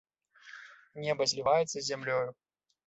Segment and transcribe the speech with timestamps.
[1.03, 2.27] Неба зліваецца з зямлёю.